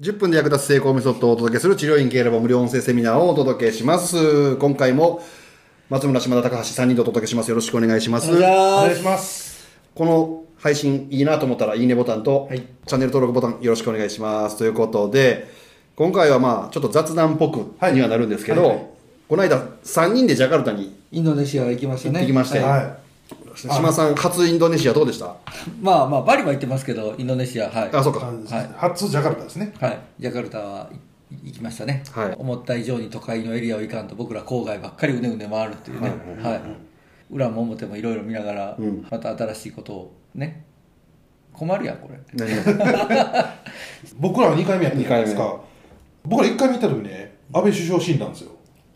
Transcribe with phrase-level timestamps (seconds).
[0.00, 4.56] 10分で役立つ成功メソッドをお届けする治療院経営ラボ無料音声セミナーをお届けします。
[4.56, 5.22] 今回も
[5.90, 7.50] 松村、島田、高橋3人でお届けします。
[7.50, 8.30] よろしくお願いします。
[8.34, 9.68] お願いいしします。
[9.94, 14.56] この配信いいなと思ったらいいねボタンと、はいチャンネル登録ボタンよろしくお願いします。
[14.56, 15.50] ということで、
[15.96, 17.58] 今回はまあちょっと雑談っぽく
[17.92, 18.86] にはなるんですけど、はいはい
[19.28, 22.14] この間3人でジャカルタにインドネシア行きましたね。
[22.14, 23.09] 行ってきましてはい
[23.52, 25.34] は島さん初インドネシアどうでした？
[25.80, 27.90] まあまあ、バリは行ってますけど、インドネシア、はい。
[27.92, 28.18] あ、そうい。
[28.18, 28.26] か。
[28.26, 28.32] は
[28.62, 29.72] い初ジャカルタですね。
[29.80, 29.98] はい。
[30.18, 30.96] ジャカルタはい
[31.46, 32.02] 行きましたね。
[32.12, 36.12] はい思った以上に都会のエリアを行かんと、僕ら郊外ばっかりうねうね回るっていうね。
[36.42, 36.60] はい。
[37.30, 40.64] 裏も表もいろいろ見ながら、うんまた新しいことをね。
[41.52, 42.18] 困るやん、これ。
[44.18, 45.60] 僕らは2回目やったじゃないですか。
[46.24, 48.50] 僕ら1回目行った時ね、安倍首相死んだんですよ。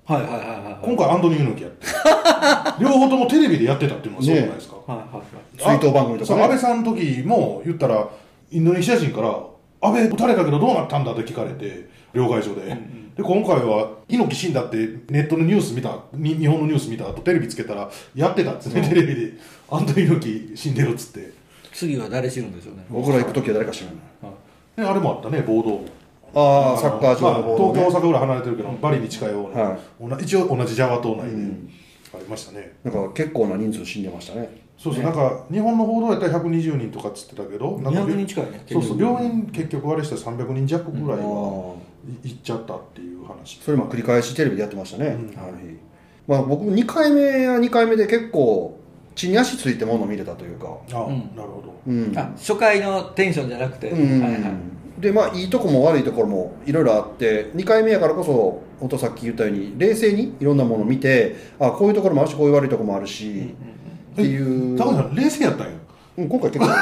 [0.07, 0.85] はいはいはいはい。
[0.85, 1.87] 今回アンドニー猪木やって。
[2.83, 4.77] 両方ともテレビでやってたっていうのはそうじゃないですか？
[4.87, 5.81] はいはいはい。
[5.81, 8.09] 追悼番組とかね安倍さんの時も言ったら、
[8.51, 9.29] インドネシア人から、
[9.81, 12.62] 安倍撃たれたけどどうなったんだって聞かれて、両替所で。
[13.17, 14.77] で、今回は、猪木死んだって
[15.09, 19.33] ネットのニュース見た、に日本のニュース見た後テレビつけたら、やってたっつって、テレビで、
[19.71, 21.33] アンドニー猪木死んでるっつって。
[21.73, 22.84] 次は誰知るんでしょうね。
[22.91, 23.97] 僕ら行くときは誰か知らない。
[24.77, 25.81] で、あれもあったね、暴動。
[26.35, 29.51] ああ、サッカー場のまあボード、ね東京、大阪ぐらい離れてるけど、バリに近いよ
[30.01, 31.53] うな、一応同じジャワ島内で
[32.15, 32.77] ありましたね。
[32.85, 34.65] なんか結構な人数死んでましたね。
[34.77, 38.65] そうそう、なんか日本の報道やったら120人とかっつってたけど、なんか200人近いね。
[38.71, 41.75] そうそう、病院結局あれして300人弱ぐらいあは
[42.23, 43.61] 行っちゃったっていう話。
[43.61, 45.11] それも繰り返しテレビでやってましたね。
[45.11, 45.85] んはい
[46.27, 48.81] まあ、僕2回目は2回目で結構
[49.15, 50.79] 地に足ついてもの見れたというか。
[50.93, 51.75] あ、うんなるほど。
[51.87, 52.12] うん。
[52.17, 53.91] あ、初回のテンションじゃなくて。
[53.91, 54.43] うんはいはい。
[55.05, 63.55] でまあいいとこも悪いところもいろいろあって2回目やからこそ本当さっき言ったように冷静にいろんなものを見てあこういうところもあるしこういう悪いところもあるし、
[64.12, 65.72] っていう、高橋さん、冷静やったんや。
[66.16, 66.72] うん今回結構冷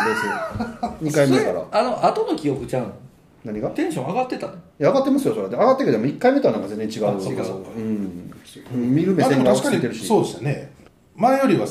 [1.01, 1.11] 静。
[1.11, 1.81] 2回目やから。
[1.81, 2.93] あの、後の記憶ちゃうの
[3.45, 3.71] 何が？
[3.71, 4.53] いテンション上がってたの？
[4.79, 7.71] や上がってますよそれで上がってるけどでも1回目とはなんか全然違うあそうかそうか。
[7.77, 8.33] うん、
[8.95, 10.07] 見る目線がも確かに落ち着いてるし。
[10.07, 10.73] そうでしたね。
[11.17, 11.67] 前よりは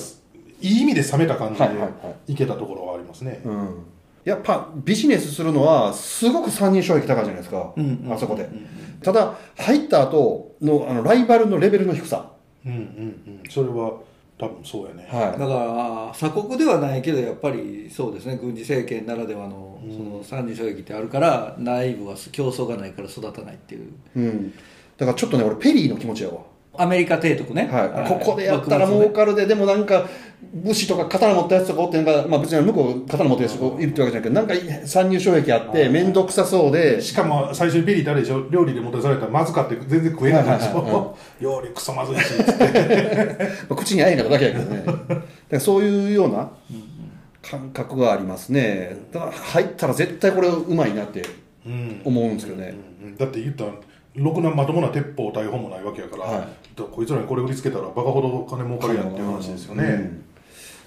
[0.61, 2.33] いい意味で冷めた感じではいはいはい。
[2.33, 3.41] いけたところはありますね。
[3.45, 3.69] うん、
[4.23, 8.13] やっぱビジネスするのはすごく三人障壁高いじゃないですか、うんうん。
[8.13, 8.47] あそこで、
[9.01, 12.31] ただ入った後のあのライバルのレベルの低さ、
[12.65, 12.81] うんうんう
[13.47, 13.49] ん。
[13.49, 13.99] それは
[14.37, 15.07] 多分そうやね。
[15.09, 18.37] はだから鎖国ではないけどやっぱりそうですね。
[18.41, 23.81] 軍事政権ならではのその三次衝撃ってあるから内部は競争がないから育たないっていう。
[23.81, 24.53] いうん、
[24.97, 26.41] だからちょっとね俺ペリーの気持ちやわ、
[26.77, 28.07] アメリカ帝国ね、はい。
[28.09, 29.45] ここでやったら儲かるで。
[29.45, 30.07] でもなんか
[30.53, 38.49] 武士とか刀持ったやつとかおってなんか、まあ、別に向こう刀持ってるやつがいるってわけじゃなくてなんか参入障壁あって面倒くさそうでしかも最初にペリーってあれでしょ？
[38.49, 41.15] 料理で持たされたらまずかって全然食えないでしょ？
[41.41, 42.23] 料理クソまずいし。
[42.23, 43.37] つって
[43.69, 44.83] まあ、口に合えなかっただけやけどね。
[44.85, 45.21] だか
[45.51, 46.51] らそういうような
[47.41, 48.97] 感覚がありますね。
[49.11, 51.21] だから入ったら絶対これうまいなって
[51.65, 52.01] うん。
[52.05, 53.15] 思うんですけどね、うん。
[53.17, 53.71] だって言ったら
[54.15, 56.39] ろくなまともな鉄砲大砲もないわけやから、はい。
[56.39, 60.11] だからこいつらにこれ売りつけたらバカほど金儲かるやんっていう話ですよね、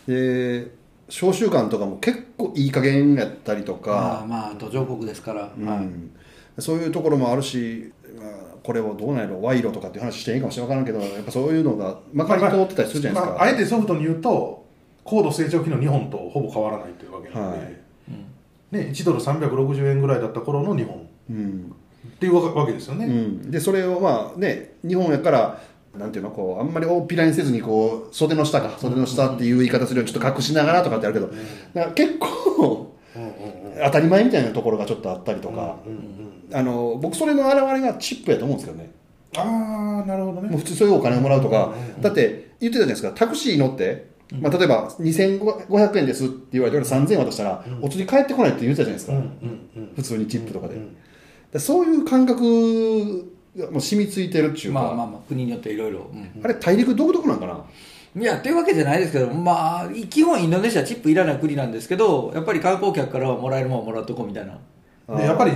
[0.08, 0.14] うん。
[0.14, 0.70] で
[1.08, 5.66] 召集官とかも結構いい加減やったりとまあか、まあ途上国ですから、うん。
[5.66, 6.62] はい。
[6.62, 8.28] そういうところもあるし、まあ、
[8.62, 14.64] これをどうなんやろ賄賂とかっていう話していいかもしれないけどやっぱそういうのがまかり通ってたりするじゃないですか、まあ、あえてソフトに言うと
[15.02, 17.84] 高度成長期の日本とほぼ変わらないというわけなので、はい。
[18.70, 21.08] ね、1ドル360円ぐらいだった頃の日本。
[21.30, 21.74] うん
[22.06, 25.60] っていうわけですよね、うん、でそれをまあね日本やから
[25.96, 31.30] なんていうのこうあんまり大っぴらにせずにこう袖の下か袖の下っていう言い方するようにちょっと隠しながらとかってあるけど、
[31.72, 32.92] なんか結構
[33.84, 35.76] 当たり前みたいなところがちょっとあったりとか、
[36.52, 38.90] あの僕それの表れがチップやと思うんですけどね。
[39.36, 40.48] ああなるほどね。
[40.48, 43.12] もう普通そういうお金をもらうとか、だって言ってたじゃないですか。
[43.14, 44.06] タクシー乗って、
[44.40, 49.12] まあ、例えば2500円ですって言われて俺3000円渡したら、お釣り返ってこないって言ってたじゃないですか、
[49.94, 50.96] 普通にチップとかで、うん
[51.54, 56.10] でそういう感覚がもう染みついてるっていうか、まあまあまあ国によっていろいろ
[56.42, 57.64] あれ大陸独特なんかな？
[58.20, 64.58] いやっていうわけじゃないですけどまあ基本インドネシアチップいらない国なんですけどやっぱり観光客からはもらえるもんはもらっとこうみたいな。
[65.16, 65.52] でやっぱり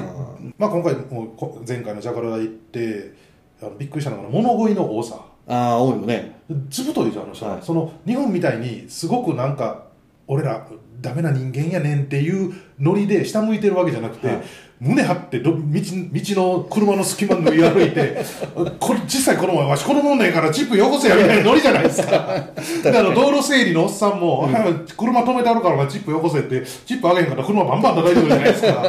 [0.56, 3.15] まあ、今回も前回のジャカルタ行って
[3.60, 5.21] あのびっくりしたのが物乞いの多さ。
[5.48, 6.41] ああ多いよね。
[6.68, 9.86] ずぶといじゃんあの人、はいその日本みたいにすごくなんか
[10.28, 10.68] 俺ら
[11.00, 14.42] ダメな人間やねんっていうノリで下向いてるわけじゃなくて、はい
[14.80, 18.25] 胸張ってど道道の車の隙間縫い歩いて
[18.78, 22.10] これ実際この前わしこのもんねんからチップよこせやみたいなノリじゃないですか。
[22.84, 24.54] だから道路整理のおっさんも、はい
[24.97, 28.83] 車止めてあるからチップよこせってチップあげへんから車バンバン叩いてるじゃないですか。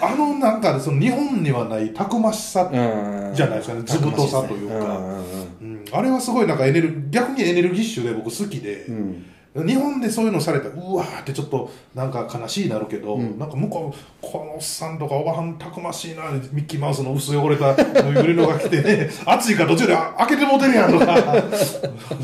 [0.00, 3.82] あのなんかその日本にはないたくましさうんじゃないですかね。
[3.84, 4.74] 図太さというか。
[4.74, 4.88] んんうん
[5.62, 5.84] うん。
[5.92, 9.24] あれはすごいなんかエネル逆にエネルギッシュで僕好きで、うん
[9.64, 21.44] 日本でそういうのされたらうわーってちょっとなんか悲しいなるけど、なんか向こうこのおっさんとかおばはんたくましいなミッキーマウスの薄汚れたぬいぐるみのが来てね 暑いから途中であ開けてもうてるやんとか。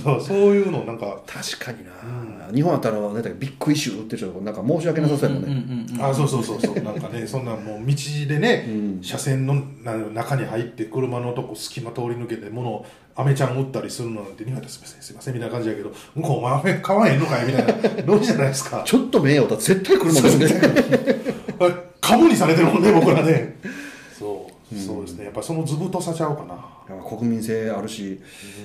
[0.02, 1.18] そ うそういうのなんか。
[1.26, 1.92] 確かにな、
[2.54, 6.74] 日本だったらなんだビッグイシューってちょっとなんか申し訳なさそうやもんね、あそうそうそうそう。
[6.82, 7.94] なんかね そんなもう道
[8.28, 8.98] でね、うん。
[9.02, 12.86] 車線のな中に入って車のとこ隙間通り抜けて物を
[13.16, 14.78] アメちゃん売ったりするのなんて日本です。
[14.78, 17.74] いませんすいませんみたいな感じやけど向こうお前アメ買わへんのかいみたいな。
[18.06, 18.82] ノリじゃないですか。
[18.84, 20.60] ちょっと目をたら絶対来るもんですね
[22.00, 23.58] カモにされてるもんね僕らね。
[24.18, 25.24] そう、そうですね。
[25.24, 26.74] やっぱその図太さちゃうかな。
[27.08, 28.20] 国民性あるし、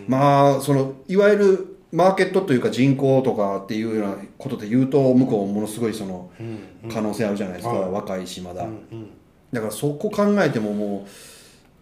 [0.07, 6.91] まあそのいわゆるマーケットというか人口とかっていうようなことで言うと向こうものすごいそのうん。
[6.91, 9.09] 可能性あるじゃないですか、はい若いしまだ、うんうん。
[9.51, 11.05] だからそこ考えてもも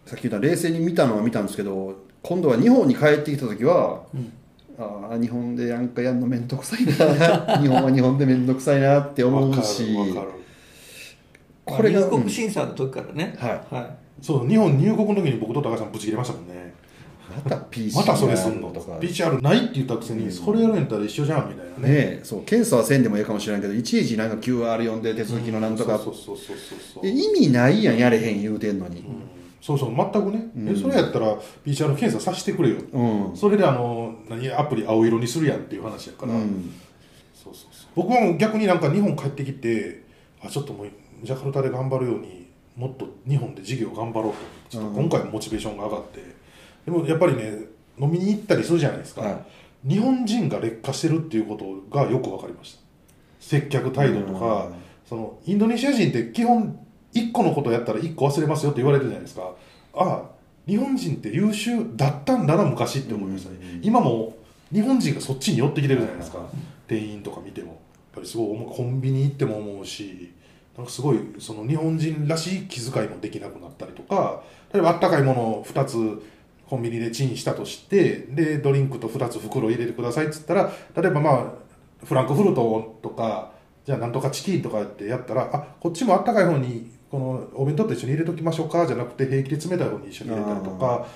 [0.06, 4.02] うさっき言った冷静に見たのは見たんですけど今度は日本に帰ってきた時は、
[4.78, 6.92] ああ日本でなんかやるの面倒くさいな。
[7.56, 9.94] 日本は日本で面倒くさいなって思うし。
[9.94, 10.38] わかるわかる。
[11.64, 13.50] これが、入国審査の時からね、はい。
[13.74, 13.90] は
[14.20, 16.74] そう日本入国の時に僕と高橋さんブチ切れましたもんね。
[17.46, 18.98] また PC またそれすんのとか。
[18.98, 21.94] PCR ないって言ったくせにそれやるんやったら一緒じゃんみたいなね。
[21.94, 26.56] ねえそう検査はせんでもいいかもしれないけどいちいちなんか QR 読んで手続きのなんとか、そうそうそうそう
[26.94, 29.02] そうえ意味ないやんやれへん言うてんのに
[29.60, 36.72] そうそう全くね、えそれやったら PCR 検査させてくれよ、うん、それであの何アプリ青色にするやんっていう話やから、うん。
[37.34, 37.90] そうそうそう。
[37.96, 40.04] 僕はもう逆になんか日本帰ってきて
[40.40, 40.88] あちょっともう
[41.22, 44.38] ジャカルタで頑張るようにもっと日本で事業頑張ろうと
[44.70, 46.22] ちょっと今回もモチベーションが上がって、
[46.84, 47.64] でもやっぱりね
[47.98, 49.40] 飲みに行ったりするじゃないですか、は
[49.86, 52.80] 日本人が劣化してるっていうことがよく分かりました。
[53.40, 54.74] 接客態度とか、うん。
[55.08, 56.78] そのインドネシア人って基本
[57.14, 59.50] 1個のことやったら1個忘れますよって言われてるじゃないですか。
[59.94, 60.22] ああ
[60.66, 64.36] 日本人って優秀だったんだな昔って思いましたね、今も
[64.70, 66.40] 日本人がそっちに寄ってきてるじゃないですか、
[66.86, 67.68] 店員とか見ても。
[67.68, 67.76] やっ
[68.16, 70.32] ぱりすごい思うコンビニ行っても思うし
[70.76, 76.22] なんかすごいその日本人らしい気遣いもできなくなったりとか例えばあったかいものを2つ
[76.68, 83.52] コンビニでチンしたとしてでドリンクと2つ袋入れてくださいっつったら例えばまあフランクフルトとか
[83.84, 91.06] じゃあなんとかチキンとかってやったらあこっちもあったかい方にこのお弁当と一緒に入れときましょうかじゃなくて平気で冷たい方に一緒に入れたりとか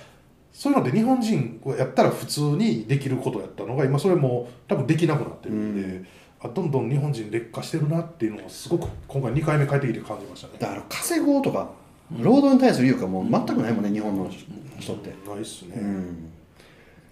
[0.52, 6.08] そういうので日本人をやったら普通にできることやったのが今それも多分できなくなってるんで、
[6.40, 10.54] あどんどん日本人劣化してるなっていうのをすごく今回2回目帰ってきて感じましたね。
[10.58, 11.70] だから稼ごうとか
[12.20, 14.28] 労働に対する意欲がもう全くないもんね日本の
[14.78, 16.30] 人って、ないっすね、うん。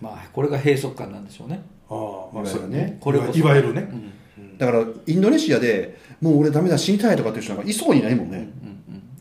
[0.01, 1.95] まあこれが閉塞感なんでしょうね、あ
[2.33, 2.99] あまあそうね。
[3.01, 3.89] これいわゆるね、
[4.37, 4.59] うん。
[4.59, 8.51] だからインドネシアでもう俺ダメだ死にたいとかっていう人なんかいそうにないもんね、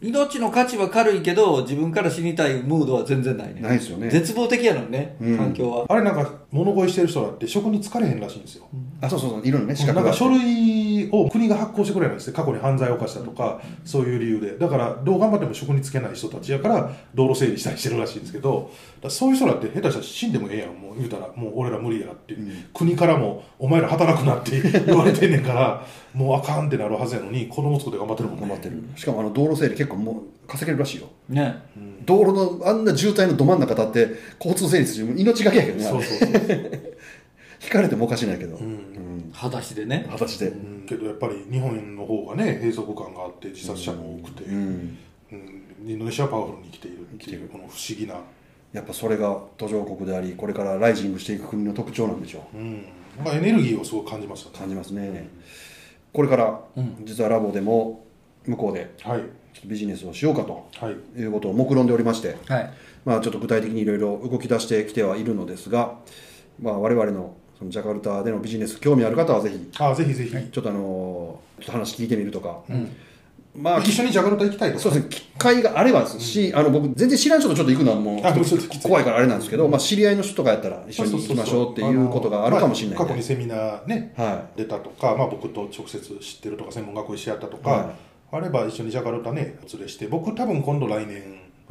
[0.02, 3.62] 命の価値は軽いけど自分から死にたいムードは全然ないね。
[3.62, 4.10] ないですよね。
[4.10, 5.38] 絶望的やのにね、うん。
[5.38, 5.86] 環境は。
[5.90, 8.68] あれなんか物乞いしてる人だって職に疲れへんらしいんですよ、
[9.02, 12.34] あそうそうそういろいろね資格がなんか書類を国が発行してくれないんですね。
[12.34, 14.58] 過去に犯罪を犯したとか、そういう理由で。
[14.58, 18.72] だからどう頑張っても職に就けない人たちやから道路整理したりしてるらしいんですけど
[19.08, 22.36] そういう人だって下手したら死んでもええやんもう言うたらもう俺ら無理やって、
[22.74, 28.48] 国からもお前ら働くなって 言われてんねんからもうあかんってなるはずやのに子供作って頑張ってるもんね。
[28.48, 28.84] 頑張ってる。
[28.96, 31.08] しかもあの道路整理結構もう稼げるらしいよ。
[31.30, 31.56] ね。
[32.06, 36.98] 道路のあんな渋滞のど真ん中立って交通整理する命がけやけどねそうそうそう、
[37.62, 38.66] 引かれてもおかしないけど、うん。
[38.66, 39.32] うん。
[39.34, 40.08] 裸足でね。
[40.10, 40.86] 果たして、うん。
[40.88, 44.98] けどやっぱり日本の方がね閉塞感があって自殺者も多くて、うん。
[45.32, 45.64] うん。
[45.86, 48.16] インドネシアはパワフルに生きているっていうこの不思議な、
[48.74, 52.58] やっぱそれが途上国でありこれからライジングしていく国の特徴なんでしょう。
[52.58, 52.86] うん。
[53.24, 54.60] まあ、エネルギーをすごく感じますよね。
[54.60, 55.28] 感じますね、
[56.14, 56.62] これから、
[57.04, 58.06] 実はラボでも
[58.46, 59.24] 向こうではい。
[59.66, 61.20] ビジネスをしようかとはい。
[61.20, 62.74] いうことを目論んでおりまして、はい。
[63.04, 66.00] まあ、ちょっと具体的にいろいろ動き出してきてはいるのですが、
[66.62, 72.62] まあ、我々のそのジャカルタでのビジネス興味ある方はぜひあぜひぜひ、ちょっとあのちょっと話聞いてみるとか、
[73.54, 74.82] まあ一緒にジャカルタ行きたいとか。
[74.82, 82.98] そうですね機会があればですし、あの僕全然知らん人とちょっと行くのはもう怖いからあれなんですけど、まあ、知り合いの人とかやったら一緒に行きましょうっていうことがあるかもしれない。
[82.98, 87.94] あのまあ過去にセミナーねは出たとか、まあ、僕と直接知ってるとか専門学校一緒やったとか、は
[88.32, 91.22] あれば一緒にジャカルタねお連れして僕多分今度来年い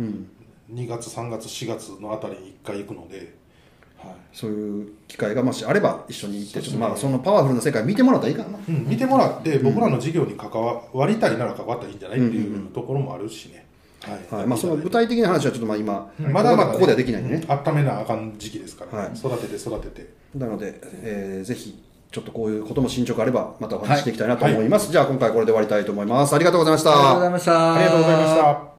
[0.01, 0.31] うん、
[0.73, 3.35] 2月3月4月のあたりに1回行くので、
[3.99, 4.15] はい。
[4.33, 13.67] そういう機会がもしあれば一緒に行ってちょっとまあそのパワフルな世界見てもらったらいいかな、うん、見てもらって僕らの事業に関わりたいなら関わったらいいんじゃないっていうところもあるしね、
[14.03, 14.35] はい。
[14.41, 14.47] はい。
[14.47, 16.33] まあ、その具体的な話はちょっとまあ今、うん。
[16.33, 18.35] まだまだ、ね、ここではできないんでね、温めなあかん。
[18.39, 19.13] 時期ですから、はい。
[19.15, 20.13] 育てて育てて。
[20.37, 26.35] なので、えーぜひちょっとこういうことも進捗あればまたお話ししていきたいなと思います、じゃあ今回これで終わりたいと思います。
[26.35, 27.75] ありがとうございましたありがとうございました。
[27.75, 28.78] ありがとうございました